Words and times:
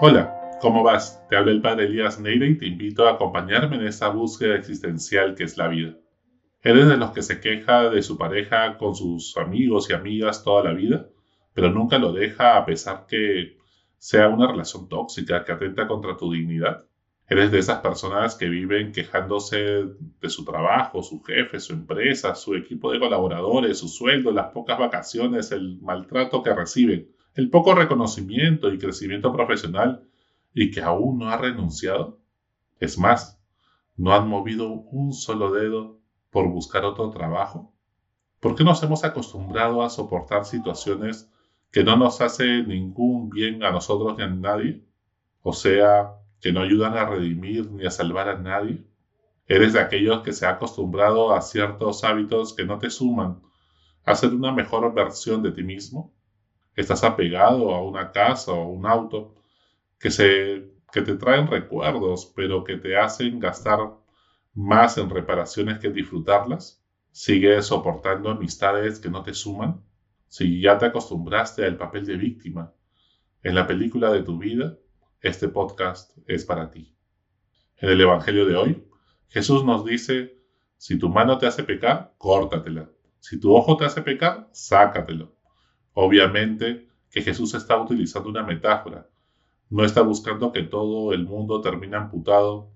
Hola, 0.00 0.58
¿cómo 0.60 0.84
vas? 0.84 1.26
Te 1.28 1.34
habla 1.34 1.50
el 1.50 1.60
padre 1.60 1.86
Elías 1.86 2.20
Neira 2.20 2.46
y 2.46 2.56
te 2.56 2.66
invito 2.66 3.08
a 3.08 3.14
acompañarme 3.14 3.74
en 3.74 3.86
esta 3.86 4.08
búsqueda 4.08 4.54
existencial 4.54 5.34
que 5.34 5.42
es 5.42 5.56
la 5.56 5.66
vida. 5.66 5.96
¿Eres 6.62 6.86
de 6.86 6.96
los 6.96 7.10
que 7.10 7.22
se 7.22 7.40
queja 7.40 7.90
de 7.90 8.00
su 8.02 8.16
pareja 8.16 8.78
con 8.78 8.94
sus 8.94 9.36
amigos 9.36 9.90
y 9.90 9.94
amigas 9.94 10.44
toda 10.44 10.62
la 10.62 10.72
vida, 10.72 11.08
pero 11.52 11.70
nunca 11.70 11.98
lo 11.98 12.12
deja 12.12 12.56
a 12.56 12.64
pesar 12.64 13.06
que 13.08 13.56
sea 13.96 14.28
una 14.28 14.46
relación 14.46 14.88
tóxica 14.88 15.44
que 15.44 15.50
atenta 15.50 15.88
contra 15.88 16.16
tu 16.16 16.30
dignidad? 16.30 16.84
¿Eres 17.28 17.50
de 17.50 17.58
esas 17.58 17.80
personas 17.80 18.36
que 18.36 18.48
viven 18.48 18.92
quejándose 18.92 19.56
de 19.58 20.30
su 20.30 20.44
trabajo, 20.44 21.02
su 21.02 21.20
jefe, 21.24 21.58
su 21.58 21.72
empresa, 21.72 22.36
su 22.36 22.54
equipo 22.54 22.92
de 22.92 23.00
colaboradores, 23.00 23.78
su 23.80 23.88
sueldo, 23.88 24.30
las 24.30 24.52
pocas 24.52 24.78
vacaciones, 24.78 25.50
el 25.50 25.80
maltrato 25.80 26.40
que 26.44 26.54
reciben? 26.54 27.17
El 27.38 27.50
poco 27.50 27.72
reconocimiento 27.72 28.72
y 28.72 28.78
crecimiento 28.78 29.32
profesional 29.32 30.02
y 30.52 30.72
que 30.72 30.82
aún 30.82 31.20
no 31.20 31.30
ha 31.30 31.36
renunciado? 31.36 32.18
Es 32.80 32.98
más, 32.98 33.40
¿no 33.96 34.12
han 34.12 34.26
movido 34.26 34.72
un 34.72 35.12
solo 35.12 35.52
dedo 35.52 36.00
por 36.30 36.48
buscar 36.48 36.84
otro 36.84 37.10
trabajo? 37.10 37.72
¿Por 38.40 38.56
qué 38.56 38.64
nos 38.64 38.82
hemos 38.82 39.04
acostumbrado 39.04 39.84
a 39.84 39.88
soportar 39.88 40.46
situaciones 40.46 41.30
que 41.70 41.84
no 41.84 41.96
nos 41.96 42.20
hacen 42.20 42.66
ningún 42.66 43.30
bien 43.30 43.62
a 43.62 43.70
nosotros 43.70 44.18
ni 44.18 44.24
a 44.24 44.26
nadie? 44.30 44.84
O 45.42 45.52
sea, 45.52 46.14
que 46.40 46.50
no 46.50 46.62
ayudan 46.62 46.96
a 46.96 47.04
redimir 47.04 47.70
ni 47.70 47.86
a 47.86 47.92
salvar 47.92 48.28
a 48.30 48.36
nadie. 48.36 48.84
¿Eres 49.46 49.74
de 49.74 49.80
aquellos 49.80 50.22
que 50.22 50.32
se 50.32 50.44
ha 50.44 50.50
acostumbrado 50.50 51.32
a 51.32 51.40
ciertos 51.40 52.02
hábitos 52.02 52.52
que 52.52 52.64
no 52.64 52.80
te 52.80 52.90
suman 52.90 53.40
a 54.04 54.16
ser 54.16 54.34
una 54.34 54.50
mejor 54.50 54.92
versión 54.92 55.44
de 55.44 55.52
ti 55.52 55.62
mismo? 55.62 56.17
Estás 56.80 57.02
apegado 57.02 57.74
a 57.74 57.82
una 57.82 58.12
casa 58.12 58.52
o 58.52 58.68
un 58.68 58.86
auto 58.86 59.34
que, 59.98 60.12
se, 60.12 60.70
que 60.92 61.02
te 61.02 61.16
traen 61.16 61.48
recuerdos, 61.48 62.32
pero 62.36 62.62
que 62.62 62.76
te 62.76 62.96
hacen 62.96 63.40
gastar 63.40 63.80
más 64.54 64.96
en 64.96 65.10
reparaciones 65.10 65.80
que 65.80 65.90
disfrutarlas. 65.90 66.80
Sigues 67.10 67.66
soportando 67.66 68.30
amistades 68.30 69.00
que 69.00 69.10
no 69.10 69.24
te 69.24 69.34
suman. 69.34 69.82
Si 70.28 70.60
ya 70.60 70.78
te 70.78 70.86
acostumbraste 70.86 71.64
al 71.64 71.76
papel 71.76 72.06
de 72.06 72.16
víctima 72.16 72.72
en 73.42 73.56
la 73.56 73.66
película 73.66 74.12
de 74.12 74.22
tu 74.22 74.38
vida, 74.38 74.76
este 75.20 75.48
podcast 75.48 76.16
es 76.28 76.44
para 76.44 76.70
ti. 76.70 76.94
En 77.78 77.90
el 77.90 78.00
Evangelio 78.00 78.46
de 78.46 78.54
hoy, 78.54 78.84
Jesús 79.28 79.64
nos 79.64 79.84
dice, 79.84 80.38
si 80.76 80.96
tu 80.96 81.08
mano 81.08 81.38
te 81.38 81.46
hace 81.46 81.64
pecar, 81.64 82.14
córtatela. 82.18 82.88
Si 83.18 83.40
tu 83.40 83.52
ojo 83.52 83.76
te 83.76 83.84
hace 83.84 84.02
pecar, 84.02 84.48
sácatelo. 84.52 85.37
Obviamente 86.00 86.88
que 87.10 87.22
Jesús 87.22 87.54
está 87.54 87.76
utilizando 87.76 88.28
una 88.28 88.44
metáfora. 88.44 89.08
No 89.68 89.84
está 89.84 90.00
buscando 90.00 90.52
que 90.52 90.62
todo 90.62 91.12
el 91.12 91.24
mundo 91.24 91.60
termine 91.60 91.96
amputado 91.96 92.70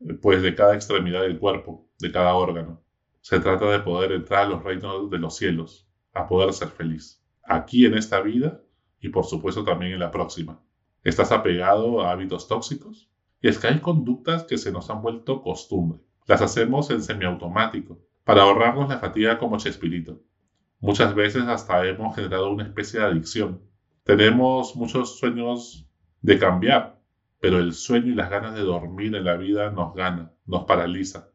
eh, 0.00 0.14
pues 0.14 0.42
de 0.42 0.56
cada 0.56 0.74
extremidad 0.74 1.22
del 1.22 1.38
cuerpo, 1.38 1.86
de 2.00 2.10
cada 2.10 2.34
órgano. 2.34 2.82
Se 3.20 3.38
trata 3.38 3.70
de 3.70 3.78
poder 3.78 4.10
entrar 4.10 4.46
a 4.46 4.48
los 4.48 4.64
reinos 4.64 5.08
de 5.08 5.18
los 5.18 5.36
cielos, 5.36 5.86
a 6.12 6.26
poder 6.26 6.52
ser 6.52 6.70
feliz, 6.70 7.22
aquí 7.44 7.86
en 7.86 7.94
esta 7.94 8.20
vida 8.20 8.60
y 8.98 9.10
por 9.10 9.26
supuesto 9.26 9.62
también 9.62 9.92
en 9.92 10.00
la 10.00 10.10
próxima. 10.10 10.60
¿Estás 11.04 11.30
apegado 11.30 12.00
a 12.00 12.10
hábitos 12.10 12.48
tóxicos? 12.48 13.08
Y 13.40 13.46
es 13.46 13.60
que 13.60 13.68
hay 13.68 13.78
conductas 13.78 14.42
que 14.42 14.58
se 14.58 14.72
nos 14.72 14.90
han 14.90 15.02
vuelto 15.02 15.40
costumbre. 15.40 16.00
Las 16.26 16.42
hacemos 16.42 16.90
en 16.90 17.00
semiautomático, 17.00 18.00
para 18.24 18.42
ahorrarnos 18.42 18.88
la 18.88 18.98
fatiga 18.98 19.38
como 19.38 19.56
Chespirito. 19.58 20.20
Muchas 20.82 21.14
veces 21.14 21.42
hasta 21.46 21.86
hemos 21.86 22.16
generado 22.16 22.50
una 22.50 22.62
especie 22.62 23.00
de 23.00 23.06
adicción. 23.06 23.60
Tenemos 24.02 24.74
muchos 24.76 25.18
sueños 25.18 25.86
de 26.22 26.38
cambiar, 26.38 26.98
pero 27.38 27.58
el 27.58 27.74
sueño 27.74 28.06
y 28.06 28.14
las 28.14 28.30
ganas 28.30 28.54
de 28.54 28.62
dormir 28.62 29.14
en 29.14 29.26
la 29.26 29.36
vida 29.36 29.70
nos 29.70 29.94
gana, 29.94 30.32
nos 30.46 30.64
paraliza. 30.64 31.28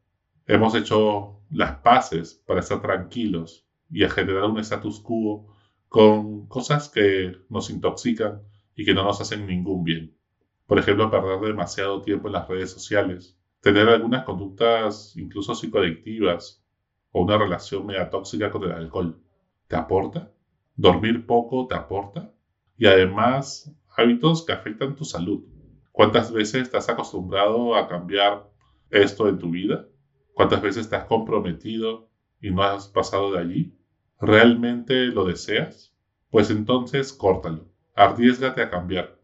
Hemos 0.48 0.74
hecho 0.74 1.42
las 1.52 1.78
paces 1.78 2.42
para 2.48 2.62
estar 2.62 2.82
tranquilos 2.82 3.68
y 3.92 4.04
a 4.04 4.10
generar 4.10 4.46
un 4.46 4.58
status 4.58 5.00
quo 5.00 5.56
con 5.90 6.48
cosas 6.48 6.90
que 6.90 7.38
nos 7.48 7.70
intoxican 7.70 8.42
y 8.76 8.84
que 8.84 8.96
no 8.96 9.04
nos 9.04 9.22
hacen 9.22 9.46
ningún 9.46 9.84
bien. 9.84 10.18
Por 10.66 10.80
ejemplo, 10.80 11.12
perder 11.12 11.40
demasiado 11.40 12.02
tiempo 12.02 12.30
en 12.30 12.34
las 12.34 12.48
redes 12.48 12.72
sociales, 12.72 13.38
tener 13.62 13.90
algunas 13.90 14.24
conductas 14.24 15.16
incluso 15.16 15.54
psicoadictivas 15.54 16.66
o 17.12 17.22
una 17.22 17.38
relación 17.38 17.86
media 17.86 18.10
tóxica 18.10 18.50
con 18.50 18.64
el 18.64 18.72
alcohol 18.72 19.22
te 19.68 19.76
aporta, 19.76 20.32
dormir 20.76 21.26
poco 21.26 21.68
te 21.68 21.76
aporta 21.76 22.34
y 22.78 22.86
además 22.86 23.72
hábitos 23.96 24.46
que 24.46 24.54
afectan 24.54 24.96
tu 24.96 25.06
salud. 25.06 25.44
¿Cuántas 25.92 26.32
veces 26.32 26.74
has 26.74 26.90
acostumbrado 26.90 27.76
a 27.76 27.88
cambiar 27.88 28.50
esto 28.90 29.30
en 29.30 29.40
tu 29.40 29.50
vida? 29.52 29.88
¿Cuántas 30.34 30.62
veces 30.62 30.92
has 30.92 31.06
comprometido 31.06 32.10
y 32.42 32.52
no 32.52 32.64
has 32.64 32.90
pasado 32.90 33.32
de 33.32 33.40
allí? 33.40 33.78
¿Realmente 34.20 35.08
lo 35.08 35.26
deseas? 35.26 35.94
Pues 36.30 36.50
entonces 36.50 37.14
córtalo, 37.14 37.70
arriesgate 37.96 38.62
a 38.62 38.70
cambiar. 38.70 39.18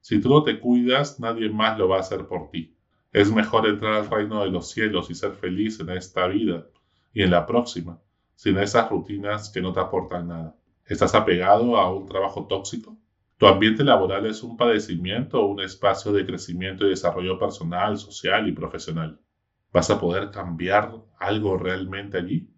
Si 0.00 0.20
tú 0.20 0.28
no 0.28 0.42
te 0.42 0.58
cuidas, 0.58 1.20
nadie 1.20 1.48
más 1.48 1.78
lo 1.78 1.88
va 1.88 1.98
a 1.98 2.00
hacer 2.00 2.26
por 2.26 2.50
ti. 2.50 2.76
Es 3.12 3.32
mejor 3.32 3.66
entrar 3.66 3.94
al 3.94 4.10
reino 4.10 4.42
de 4.42 4.50
los 4.50 4.70
cielos 4.70 5.10
y 5.10 5.14
ser 5.14 5.32
feliz 5.32 5.80
en 5.80 5.90
esta 5.90 6.26
vida 6.26 6.66
y 7.14 7.22
en 7.22 7.30
la 7.30 7.46
próxima, 7.46 8.00
sin 8.36 8.58
esas 8.58 8.88
rutinas 8.90 9.50
que 9.50 9.60
no 9.60 9.72
te 9.72 9.80
aportan 9.80 10.28
nada. 10.28 10.54
¿Estás 10.84 11.14
apegado 11.14 11.76
a 11.76 11.92
un 11.92 12.06
trabajo 12.06 12.46
tóxico? 12.46 12.96
¿Tu 13.38 13.46
ambiente 13.46 13.82
laboral 13.82 14.24
es 14.26 14.42
un 14.42 14.56
padecimiento 14.56 15.42
o 15.42 15.46
un 15.46 15.60
espacio 15.60 16.12
de 16.12 16.24
crecimiento 16.24 16.86
y 16.86 16.90
desarrollo 16.90 17.38
personal, 17.38 17.98
social 17.98 18.46
y 18.46 18.52
profesional? 18.52 19.20
¿Vas 19.72 19.90
a 19.90 19.98
poder 19.98 20.30
cambiar 20.30 20.94
algo 21.18 21.58
realmente 21.58 22.18
allí? 22.18 22.48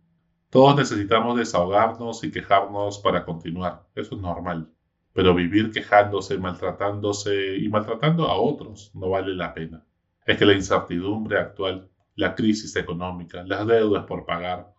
Todos 0.50 0.76
necesitamos 0.76 1.36
desahogarnos 1.36 2.22
y 2.24 2.30
quejarnos 2.30 2.98
para 2.98 3.24
continuar. 3.24 3.86
Eso 3.94 4.16
es 4.16 4.20
normal. 4.20 4.70
Pero 5.12 5.34
vivir 5.34 5.70
quejándose, 5.70 6.38
maltratándose 6.38 7.56
y 7.56 7.68
maltratando 7.68 8.28
a 8.28 8.36
otros 8.36 8.90
no 8.94 9.10
vale 9.10 9.34
la 9.34 9.54
pena. 9.54 9.84
Es 10.26 10.38
que 10.38 10.46
la 10.46 10.54
incertidumbre 10.54 11.38
actual, 11.38 11.88
la 12.14 12.34
crisis 12.34 12.76
económica, 12.76 13.42
las 13.44 13.66
deudas 13.66 14.04
por 14.04 14.24
pagar, 14.24 14.72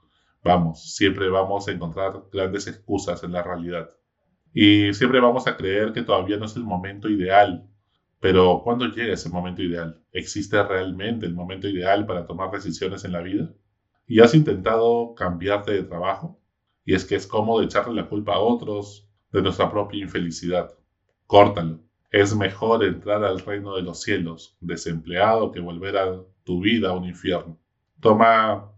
Vamos, 0.43 0.95
siempre 0.95 1.29
vamos 1.29 1.67
a 1.67 1.71
encontrar 1.71 2.23
grandes 2.31 2.67
excusas 2.67 3.23
en 3.23 3.33
la 3.33 3.43
realidad. 3.43 3.89
Y 4.53 4.93
siempre 4.93 5.19
vamos 5.19 5.47
a 5.47 5.57
creer 5.57 5.93
que 5.93 6.01
todavía 6.01 6.37
no 6.37 6.45
es 6.45 6.55
el 6.55 6.63
momento 6.63 7.09
ideal. 7.09 7.69
Pero 8.19 8.61
¿cuándo 8.63 8.85
llega 8.85 9.13
ese 9.13 9.29
momento 9.29 9.61
ideal? 9.61 10.01
¿Existe 10.11 10.61
realmente 10.63 11.25
el 11.25 11.33
momento 11.33 11.67
ideal 11.67 12.05
para 12.05 12.25
tomar 12.25 12.51
decisiones 12.51 13.05
en 13.05 13.13
la 13.13 13.21
vida? 13.21 13.53
¿Y 14.07 14.21
has 14.21 14.33
intentado 14.33 15.13
cambiarte 15.15 15.71
de 15.71 15.83
trabajo? 15.83 16.39
Y 16.83 16.95
es 16.95 17.05
que 17.05 17.15
es 17.15 17.27
cómodo 17.27 17.61
echarle 17.61 17.93
la 17.93 18.09
culpa 18.09 18.33
a 18.35 18.39
otros 18.39 19.07
de 19.31 19.41
nuestra 19.41 19.69
propia 19.71 20.01
infelicidad. 20.01 20.71
Córtalo. 21.27 21.79
Es 22.11 22.35
mejor 22.35 22.83
entrar 22.83 23.23
al 23.23 23.39
reino 23.39 23.75
de 23.75 23.83
los 23.83 24.01
cielos 24.01 24.57
desempleado 24.59 25.51
que 25.51 25.59
volver 25.59 25.95
a 25.97 26.23
tu 26.43 26.61
vida 26.61 26.89
a 26.89 26.93
un 26.93 27.05
infierno. 27.05 27.59
Toma 28.01 28.71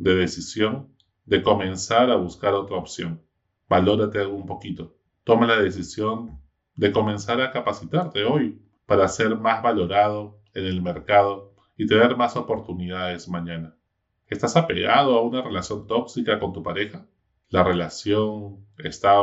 de 0.00 0.16
decisión 0.16 0.88
de 1.26 1.42
comenzar 1.42 2.10
a 2.10 2.16
buscar 2.16 2.54
otra 2.54 2.76
opción. 2.76 3.22
Valórate 3.68 4.24
un 4.24 4.46
poquito. 4.46 4.96
Toma 5.24 5.46
la 5.46 5.60
decisión 5.60 6.40
de 6.74 6.90
comenzar 6.90 7.40
a 7.42 7.52
capacitarte 7.52 8.24
hoy 8.24 8.62
para 8.86 9.06
ser 9.08 9.36
más 9.36 9.62
valorado 9.62 10.40
en 10.54 10.64
el 10.64 10.80
mercado 10.80 11.54
y 11.76 11.86
tener 11.86 12.16
más 12.16 12.34
oportunidades 12.34 13.28
mañana. 13.28 13.76
¿Estás 14.26 14.56
apegado 14.56 15.18
a 15.18 15.22
una 15.22 15.42
relación 15.42 15.86
tóxica 15.86 16.40
con 16.40 16.54
tu 16.54 16.62
pareja? 16.62 17.06
¿La 17.50 17.62
relación 17.62 18.66
está 18.78 19.16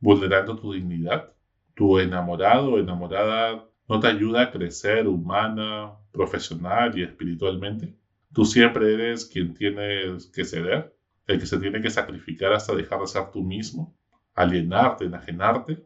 vulnerando 0.00 0.56
tu 0.56 0.72
dignidad? 0.72 1.34
¿Tu 1.74 1.98
enamorado 1.98 2.72
o 2.72 2.78
enamorada 2.78 3.66
no 3.86 4.00
te 4.00 4.06
ayuda 4.06 4.42
a 4.42 4.50
crecer 4.50 5.06
humana, 5.06 5.92
profesional 6.12 6.98
y 6.98 7.02
espiritualmente? 7.02 7.94
¿Tú 8.32 8.44
siempre 8.44 8.94
eres 8.94 9.26
quien 9.26 9.54
tienes 9.54 10.26
que 10.26 10.44
ceder? 10.44 10.98
el 11.28 11.38
que 11.38 11.46
se 11.46 11.58
tiene 11.58 11.80
que 11.80 11.90
sacrificar 11.90 12.52
hasta 12.52 12.74
dejar 12.74 13.00
de 13.00 13.06
ser 13.06 13.30
tú 13.30 13.44
mismo, 13.44 13.94
alienarte, 14.34 15.04
enajenarte, 15.04 15.84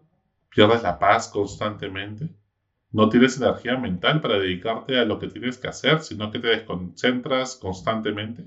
pierdes 0.48 0.82
la 0.84 0.98
paz 0.98 1.28
constantemente, 1.28 2.32
no 2.92 3.08
tienes 3.08 3.38
energía 3.38 3.76
mental 3.76 4.20
para 4.20 4.38
dedicarte 4.38 4.98
a 4.98 5.04
lo 5.04 5.18
que 5.18 5.26
tienes 5.26 5.58
que 5.58 5.66
hacer, 5.66 6.00
sino 6.00 6.30
que 6.30 6.38
te 6.38 6.48
desconcentras 6.48 7.56
constantemente. 7.56 8.44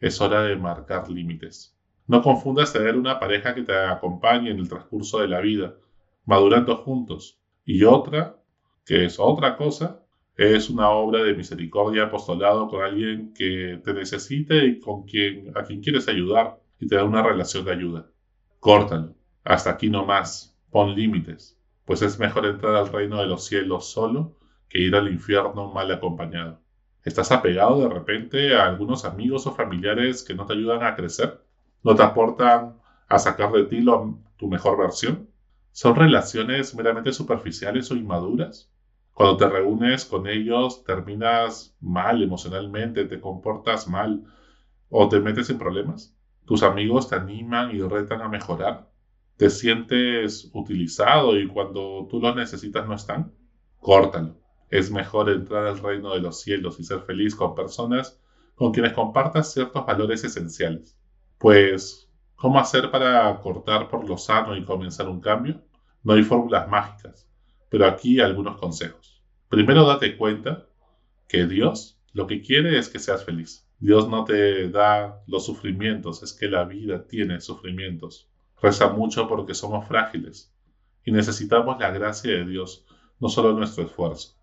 Es 0.00 0.20
hora 0.20 0.42
de 0.42 0.56
marcar 0.56 1.08
límites. 1.08 1.78
No 2.06 2.20
confundas 2.20 2.72
tener 2.72 2.96
una 2.96 3.18
pareja 3.18 3.54
que 3.54 3.62
te 3.62 3.74
acompañe 3.74 4.50
en 4.50 4.58
el 4.58 4.68
transcurso 4.68 5.20
de 5.20 5.28
la 5.28 5.40
vida, 5.40 5.76
madurando 6.26 6.76
juntos, 6.78 7.40
y 7.64 7.84
otra, 7.84 8.36
que 8.84 9.06
es 9.06 9.18
otra 9.18 9.56
cosa, 9.56 10.03
es 10.36 10.68
una 10.70 10.90
obra 10.90 11.22
de 11.22 11.34
misericordia 11.34 12.04
apostolado 12.04 12.68
con 12.68 12.82
alguien 12.82 13.32
que 13.34 13.80
te 13.84 13.94
necesite 13.94 14.66
y 14.66 14.80
con 14.80 15.04
quien, 15.04 15.56
a 15.56 15.62
quien 15.62 15.80
quieres 15.80 16.08
ayudar 16.08 16.60
y 16.80 16.86
te 16.88 16.96
da 16.96 17.04
una 17.04 17.22
relación 17.22 17.64
de 17.64 17.72
ayuda. 17.72 18.10
Córtalo. 18.60 19.14
Hasta 19.44 19.70
aquí 19.70 19.90
no 19.90 20.04
más. 20.04 20.58
Pon 20.70 20.94
límites. 20.94 21.58
pues 21.84 22.02
es 22.02 22.18
mejor 22.18 22.46
entrar 22.46 22.74
al 22.74 22.88
reino 22.90 23.20
de 23.20 23.26
los 23.26 23.46
cielos 23.46 23.90
solo 23.90 24.38
que 24.68 24.80
ir 24.80 24.96
al 24.96 25.08
infierno 25.08 25.72
mal 25.72 25.90
acompañado. 25.92 26.60
¿Estás 27.04 27.30
apegado 27.30 27.80
de 27.80 27.88
repente 27.88 28.56
a 28.56 28.66
algunos 28.66 29.04
amigos 29.04 29.46
o 29.46 29.54
familiares 29.54 30.24
que 30.24 30.34
no 30.34 30.46
te 30.46 30.54
ayudan 30.54 30.82
a 30.82 30.96
crecer? 30.96 31.44
¿No 31.82 31.94
te 31.94 32.02
aportan 32.02 32.78
a 33.08 33.18
sacar 33.18 33.52
de 33.52 33.64
ti 33.64 33.84
tu 34.36 34.48
mejor 34.48 34.78
versión? 34.78 35.28
¿Son 35.72 35.94
relaciones 35.94 36.74
meramente 36.74 37.12
superficiales 37.12 37.90
o 37.90 37.96
inmaduras? 37.96 38.73
Cuando 39.14 39.36
te 39.36 39.48
reúnes 39.48 40.04
con 40.04 40.26
ellos 40.26 40.84
terminas 40.84 41.76
mal 41.80 42.22
emocionalmente, 42.22 43.04
te 43.04 43.20
comportas 43.20 43.88
mal 43.88 44.24
o 44.90 45.08
te 45.08 45.20
metes 45.20 45.48
en 45.50 45.58
problemas. 45.58 46.16
Tus 46.44 46.64
amigos 46.64 47.08
te 47.08 47.14
animan 47.14 47.74
y 47.74 47.80
retan 47.80 48.22
a 48.22 48.28
mejorar. 48.28 48.90
Te 49.36 49.50
sientes 49.50 50.50
utilizado 50.52 51.38
y 51.38 51.46
cuando 51.46 52.08
tú 52.10 52.20
los 52.20 52.34
necesitas 52.34 52.86
no 52.88 52.94
están. 52.94 53.32
Córtalo. 53.78 54.36
Es 54.68 54.90
mejor 54.90 55.30
entrar 55.30 55.66
al 55.66 55.78
reino 55.78 56.12
de 56.12 56.20
los 56.20 56.40
cielos 56.40 56.80
y 56.80 56.84
ser 56.84 57.00
feliz 57.02 57.36
con 57.36 57.54
personas 57.54 58.20
con 58.56 58.72
quienes 58.72 58.92
compartas 58.92 59.52
ciertos 59.52 59.86
valores 59.86 60.24
esenciales. 60.24 60.96
Pues, 61.38 62.10
¿cómo 62.34 62.58
hacer 62.58 62.90
para 62.90 63.40
cortar 63.40 63.88
por 63.88 64.08
lo 64.08 64.16
sano 64.16 64.56
y 64.56 64.64
comenzar 64.64 65.08
un 65.08 65.20
cambio? 65.20 65.62
No 66.02 66.14
hay 66.14 66.22
fórmulas 66.22 66.68
mágicas, 66.68 67.28
pero 67.74 67.88
aquí 67.88 68.20
algunos 68.20 68.56
consejos. 68.58 69.20
Primero 69.48 69.84
date 69.84 70.16
cuenta 70.16 70.68
que 71.26 71.44
Dios 71.44 71.98
lo 72.12 72.28
que 72.28 72.40
quiere 72.40 72.78
es 72.78 72.88
que 72.88 73.00
seas 73.00 73.24
feliz. 73.24 73.68
Dios 73.80 74.08
no 74.08 74.22
te 74.22 74.68
da 74.68 75.20
los 75.26 75.44
sufrimientos, 75.44 76.22
es 76.22 76.32
que 76.32 76.46
la 76.46 76.62
vida 76.66 77.04
tiene 77.08 77.40
sufrimientos. 77.40 78.30
Reza 78.62 78.90
mucho 78.90 79.26
porque 79.26 79.54
somos 79.54 79.88
frágiles 79.88 80.54
y 81.04 81.10
necesitamos 81.10 81.80
la 81.80 81.90
gracia 81.90 82.30
de 82.30 82.44
Dios, 82.44 82.86
no 83.18 83.28
solo 83.28 83.52
nuestro 83.54 83.82
esfuerzo. 83.82 84.36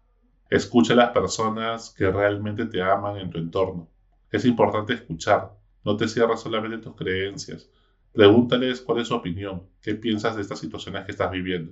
Escucha 0.50 0.92
a 0.92 0.98
las 0.98 1.12
personas 1.12 1.90
que 1.98 2.12
realmente 2.12 2.66
te 2.66 2.82
aman 2.82 3.16
en 3.16 3.30
tu 3.30 3.38
entorno. 3.38 3.88
Es 4.30 4.44
importante 4.44 4.92
escuchar, 4.92 5.54
no 5.86 5.96
te 5.96 6.10
cierres 6.10 6.42
solamente 6.42 6.76
en 6.76 6.82
tus 6.82 6.98
creencias. 6.98 7.70
Pregúntales 8.12 8.82
cuál 8.82 9.00
es 9.00 9.08
su 9.08 9.16
opinión, 9.16 9.70
qué 9.82 9.96
piensas 9.96 10.36
de 10.36 10.42
estas 10.42 10.60
situaciones 10.60 11.06
que 11.06 11.14
estás 11.14 11.32
viviendo. 11.32 11.72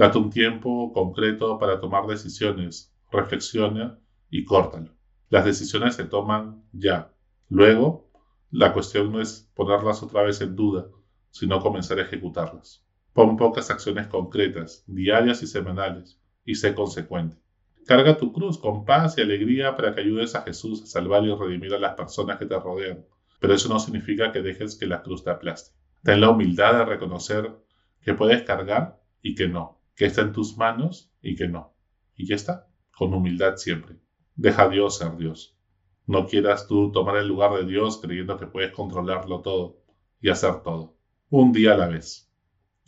Date 0.00 0.16
un 0.16 0.30
tiempo 0.30 0.94
concreto 0.94 1.58
para 1.58 1.78
tomar 1.78 2.06
decisiones, 2.06 2.90
reflexiona 3.12 3.98
y 4.30 4.46
córtalo. 4.46 4.94
Las 5.28 5.44
decisiones 5.44 5.94
se 5.94 6.04
toman 6.04 6.64
ya. 6.72 7.12
Luego, 7.50 8.10
la 8.50 8.72
cuestión 8.72 9.12
no 9.12 9.20
es 9.20 9.52
ponerlas 9.54 10.02
otra 10.02 10.22
vez 10.22 10.40
en 10.40 10.56
duda, 10.56 10.86
sino 11.28 11.60
comenzar 11.60 11.98
a 11.98 12.04
ejecutarlas. 12.04 12.82
Pon 13.12 13.36
pocas 13.36 13.70
acciones 13.70 14.06
concretas, 14.06 14.84
diarias 14.86 15.42
y 15.42 15.46
semanales, 15.46 16.18
y 16.46 16.54
sé 16.54 16.74
consecuente. 16.74 17.36
Carga 17.84 18.16
tu 18.16 18.32
cruz 18.32 18.56
con 18.56 18.86
paz 18.86 19.18
y 19.18 19.20
alegría 19.20 19.76
para 19.76 19.94
que 19.94 20.00
ayudes 20.00 20.34
a 20.34 20.40
Jesús 20.40 20.82
a 20.82 20.86
salvar 20.86 21.24
y 21.24 21.34
redimir 21.34 21.74
a 21.74 21.78
las 21.78 21.92
personas 21.92 22.38
que 22.38 22.46
te 22.46 22.58
rodean, 22.58 23.04
pero 23.38 23.52
eso 23.52 23.68
no 23.68 23.78
significa 23.78 24.32
que 24.32 24.40
dejes 24.40 24.76
que 24.76 24.86
la 24.86 25.02
cruz 25.02 25.24
te 25.24 25.28
aplaste. 25.28 25.76
Ten 26.02 26.22
la 26.22 26.30
humildad 26.30 26.72
de 26.72 26.84
reconocer 26.86 27.54
que 28.00 28.14
puedes 28.14 28.44
cargar 28.44 28.98
y 29.20 29.34
que 29.34 29.46
no, 29.46 29.79
que 29.94 30.06
está 30.06 30.22
en 30.22 30.32
tus 30.32 30.56
manos 30.56 31.12
y 31.22 31.36
que 31.36 31.48
no. 31.48 31.74
Y 32.16 32.26
ya 32.26 32.36
está, 32.36 32.68
con 32.96 33.12
humildad 33.14 33.56
siempre. 33.56 33.96
Deja 34.34 34.64
a 34.64 34.68
Dios 34.68 34.98
ser 34.98 35.16
Dios. 35.16 35.56
No 36.06 36.26
quieras 36.26 36.66
tú 36.66 36.90
tomar 36.92 37.16
el 37.16 37.28
lugar 37.28 37.52
de 37.54 37.64
Dios 37.64 38.00
creyendo 38.00 38.36
que 38.36 38.46
puedes 38.46 38.72
controlarlo 38.72 39.40
todo 39.40 39.80
y 40.20 40.28
hacer 40.28 40.62
todo. 40.62 40.96
Un 41.28 41.52
día 41.52 41.74
a 41.74 41.76
la 41.76 41.88
vez. 41.88 42.30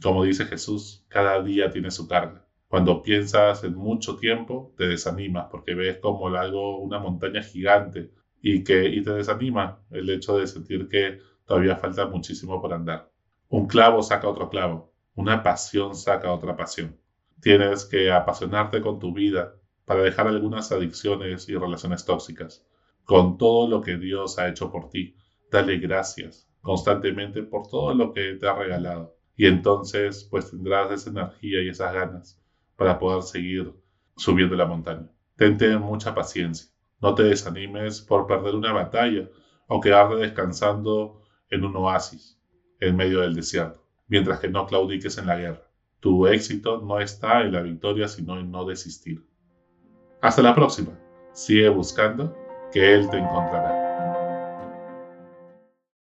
Como 0.03 0.25
dice 0.25 0.47
Jesús, 0.47 1.05
cada 1.09 1.43
día 1.43 1.71
tiene 1.71 1.91
su 1.91 2.09
carga. 2.09 2.47
Cuando 2.67 3.03
piensas 3.03 3.65
en 3.65 3.75
mucho 3.75 4.17
tiempo, 4.17 4.75
te 4.77 4.87
desanimas 4.87 5.49
porque 5.51 5.75
ves 5.75 5.99
como 5.99 6.29
algo, 6.29 6.79
una 6.79 6.99
montaña 6.99 7.43
gigante 7.43 8.11
y 8.41 8.65
que 8.65 8.89
y 8.89 9.03
te 9.03 9.13
desanima 9.13 9.85
el 9.91 10.09
hecho 10.11 10.39
de 10.39 10.47
sentir 10.47 10.89
que 10.89 11.19
todavía 11.47 11.77
falta 11.77 12.07
muchísimo 12.07 12.61
por 12.61 12.73
andar. 12.73 13.11
Un 13.49 13.67
clavo 13.67 14.03
saca 14.03 14.29
otro 14.29 14.49
clavo, 14.49 14.92
una 15.15 15.43
pasión 15.43 15.95
saca 15.95 16.33
otra 16.33 16.57
pasión. 16.57 16.99
Tienes 17.41 17.85
que 17.85 18.11
apasionarte 18.11 18.81
con 18.81 18.99
tu 18.99 19.13
vida 19.13 19.55
para 19.85 20.03
dejar 20.03 20.29
algunas 20.29 20.73
adicciones 20.73 21.49
y 21.49 21.57
relaciones 21.57 22.05
tóxicas. 22.05 22.65
Con 23.05 23.37
todo 23.37 23.69
lo 23.69 23.81
que 23.81 23.97
Dios 23.97 24.39
ha 24.39 24.49
hecho 24.49 24.71
por 24.71 24.89
ti, 24.89 25.17
dale 25.51 25.79
gracias 25.79 26.49
constantemente 26.61 27.43
por 27.43 27.67
todo 27.69 27.93
lo 27.93 28.13
que 28.13 28.35
te 28.35 28.49
ha 28.49 28.55
regalado. 28.55 29.17
Y 29.37 29.47
entonces 29.47 30.27
pues 30.31 30.51
tendrás 30.51 30.91
esa 30.93 31.11
energía 31.11 31.63
y 31.63 31.69
esas 31.69 31.93
ganas 31.93 32.41
para 32.77 32.99
poder 32.99 33.23
seguir 33.23 33.75
subiendo 34.17 34.55
la 34.55 34.67
montaña. 34.67 35.11
Tente 35.37 35.77
mucha 35.79 36.15
paciencia. 36.15 36.71
No 37.01 37.15
te 37.15 37.25
desanimes 37.25 38.01
por 38.01 38.27
perder 38.27 38.55
una 38.55 38.73
batalla 38.73 39.29
o 39.67 39.81
quedarte 39.81 40.17
descansando 40.17 41.23
en 41.51 41.65
un 41.65 41.77
oasis 41.77 42.39
en 42.81 42.97
medio 42.97 43.21
del 43.21 43.35
desierto, 43.35 43.82
mientras 44.13 44.41
que 44.41 44.49
no 44.51 44.67
claudiques 44.67 45.17
en 45.17 45.27
la 45.27 45.37
guerra. 45.37 45.63
Tu 45.99 46.27
éxito 46.27 46.83
no 46.83 47.01
está 47.01 47.41
en 47.41 47.51
la 47.51 47.63
victoria, 47.63 48.07
sino 48.09 48.39
en 48.39 48.51
no 48.51 48.67
desistir. 48.67 49.25
Hasta 50.21 50.43
la 50.43 50.55
próxima. 50.55 50.93
Sigue 51.33 51.71
buscando 51.71 52.37
que 52.71 52.95
Él 52.95 53.09
te 53.09 53.17
encontrará. 53.17 53.82